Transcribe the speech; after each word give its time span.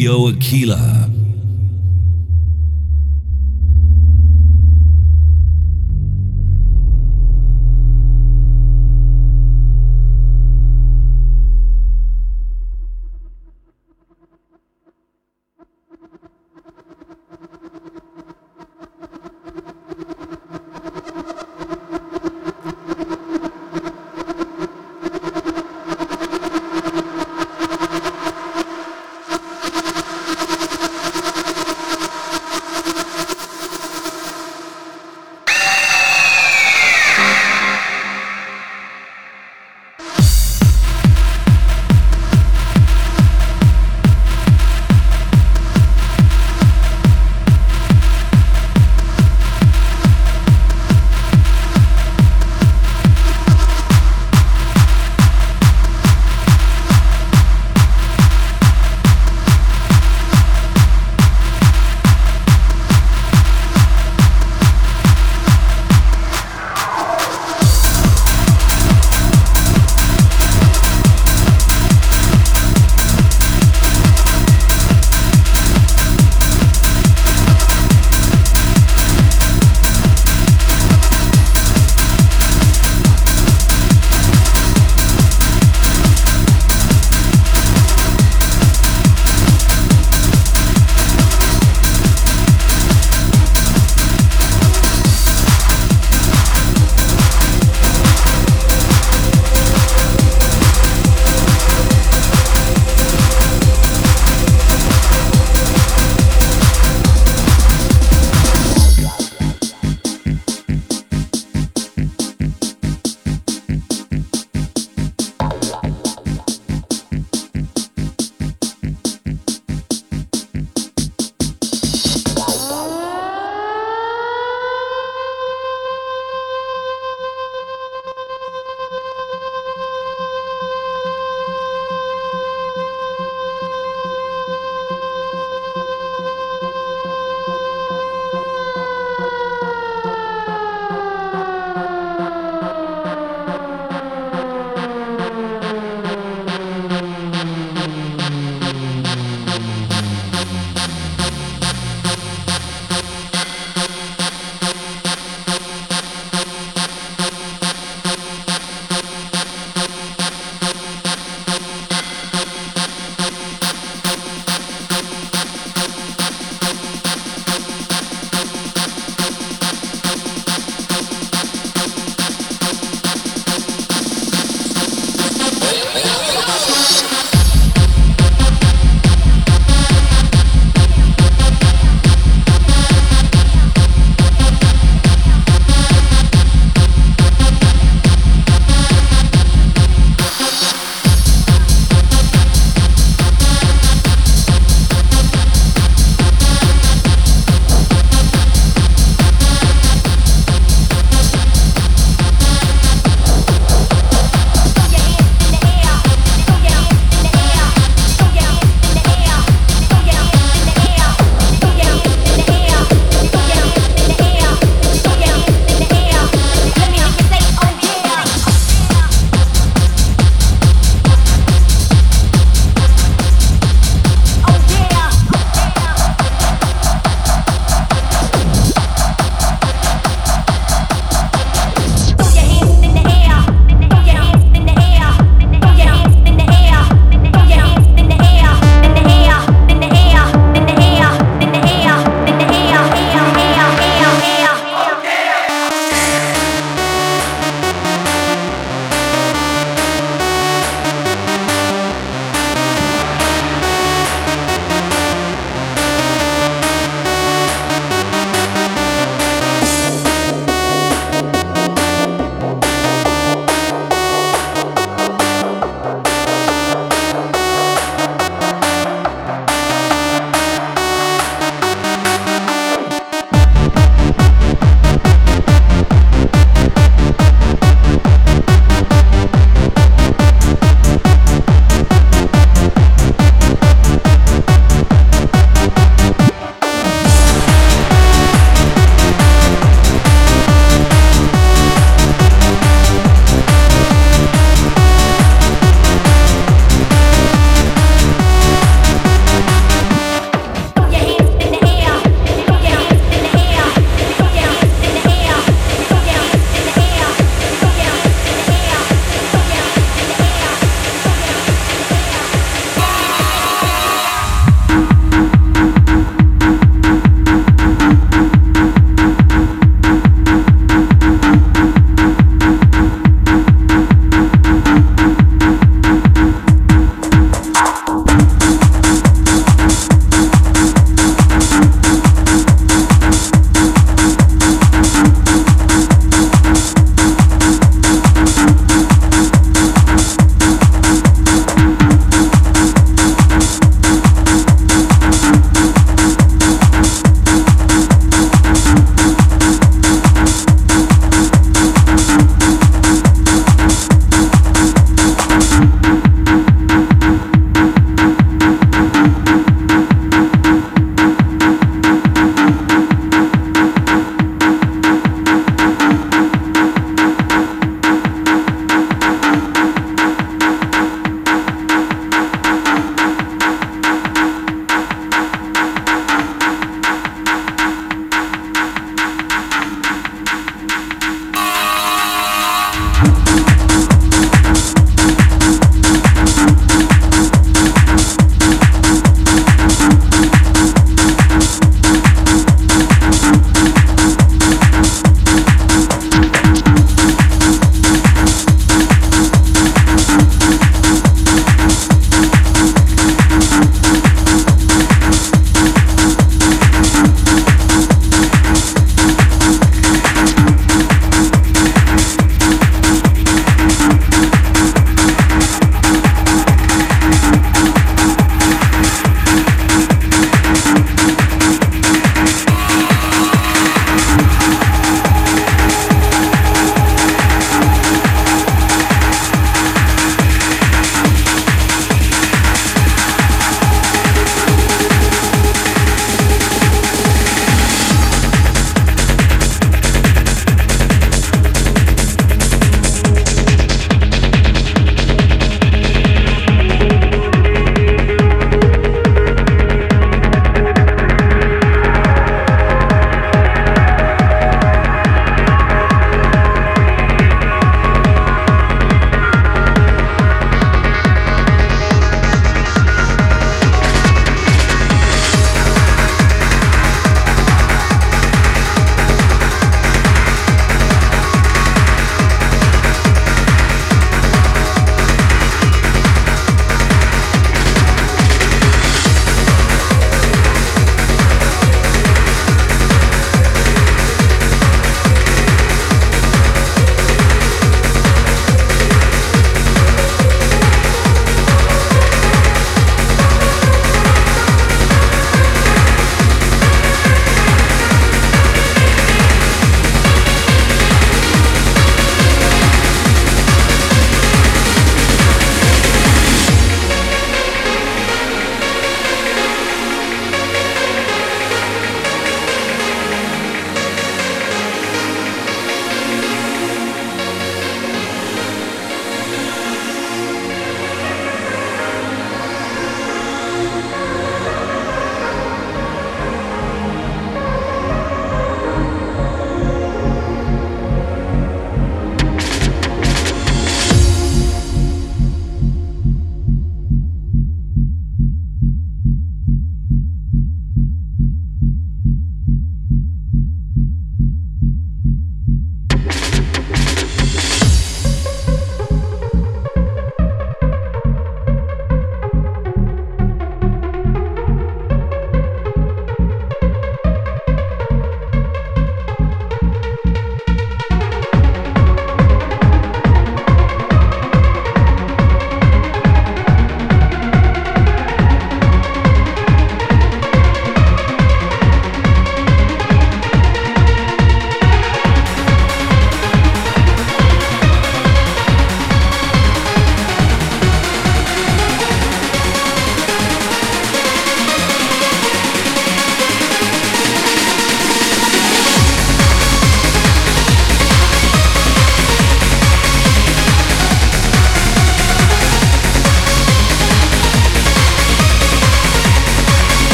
Silvio 0.00 0.28
Aquila. 0.28 1.09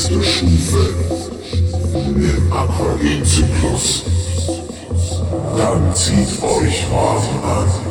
Künstler 0.00 0.22
schufen 0.22 0.94
im 2.16 2.52
Aquarinzyklus, 2.52 4.04
dann 5.58 5.94
zieht 5.94 6.42
euch 6.42 6.86
Martin 6.90 7.42
an. 7.44 7.89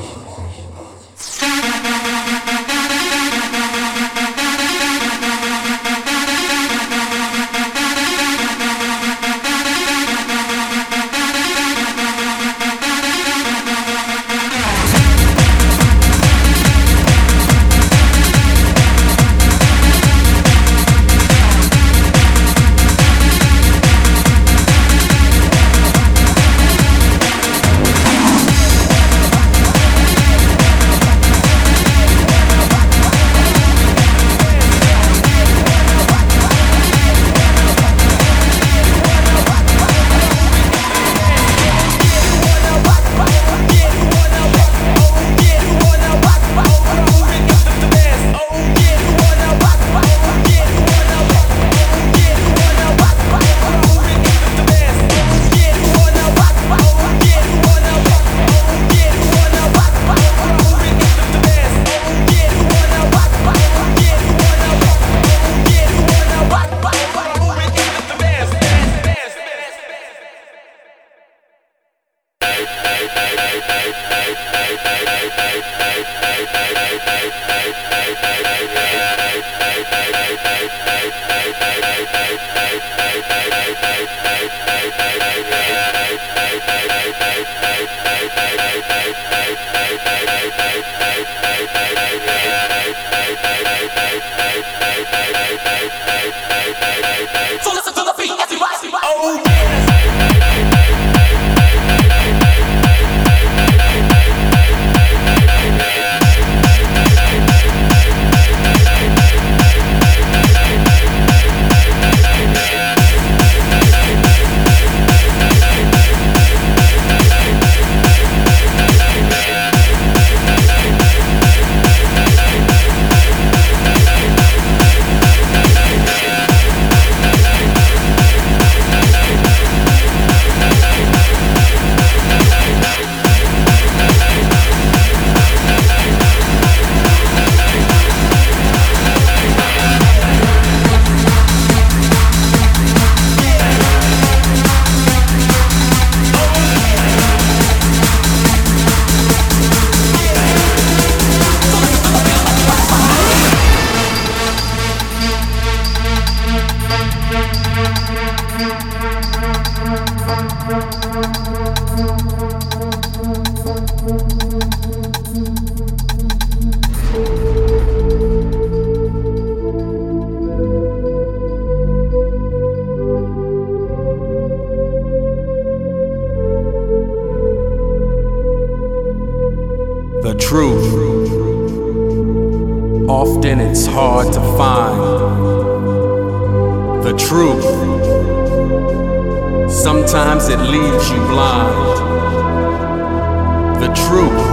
truth. 194.10 194.46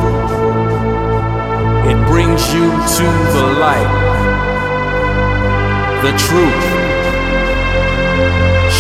It 1.90 1.98
brings 2.08 2.42
you 2.52 2.68
to 2.98 3.06
the 3.36 3.46
light. 3.64 3.92
The 6.04 6.12
truth. 6.26 6.66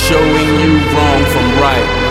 Showing 0.04 0.48
you 0.60 0.72
wrong 0.92 1.24
from 1.32 1.46
right. 1.62 2.05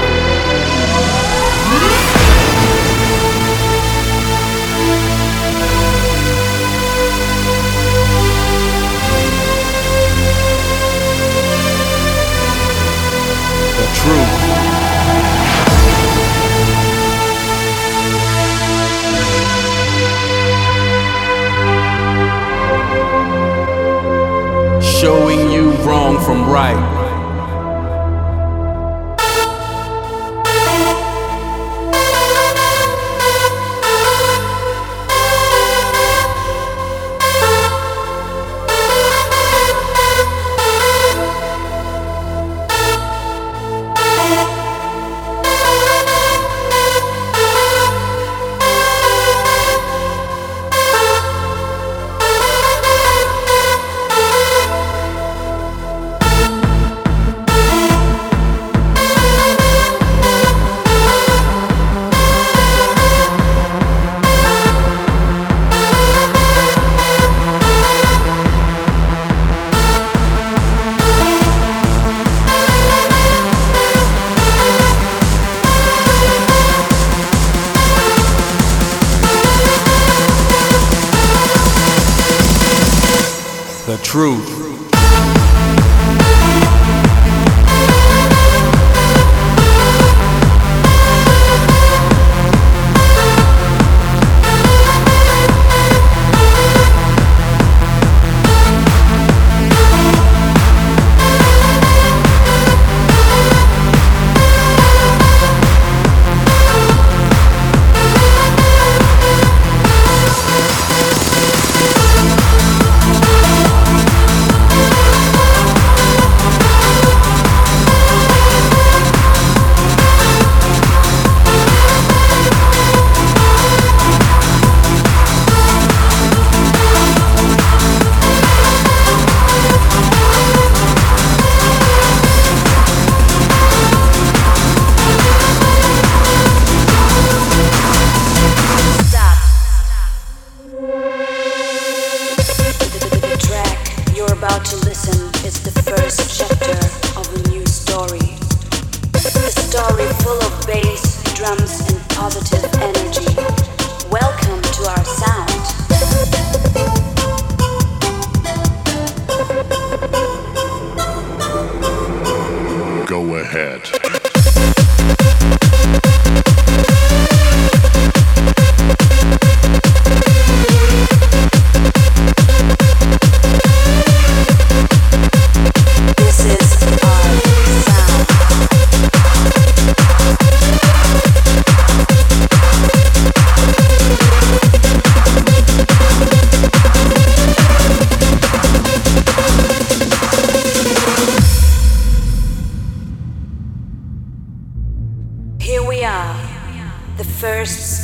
showing 25.06 25.52
you 25.52 25.70
wrong 25.84 26.20
from 26.26 26.50
right. 26.50 27.05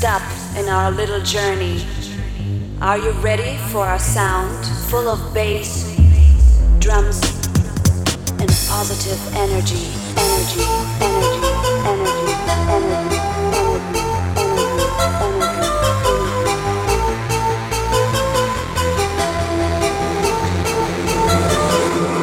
step 0.01 0.23
in 0.57 0.67
our 0.67 0.89
little 0.89 1.21
journey. 1.21 1.85
Are 2.81 2.97
you 2.97 3.11
ready 3.21 3.57
for 3.71 3.87
a 3.87 3.99
sound 3.99 4.65
full 4.89 5.07
of 5.07 5.31
bass, 5.31 5.95
drums, 6.79 7.21
and 8.39 8.49
positive 8.67 9.21
energy, 9.35 9.93
energy, 10.17 10.65
energy, 11.05 11.53
energy, 11.85 12.33
energy. 12.65 13.21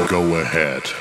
go 0.09 0.35
ahead. 0.41 0.98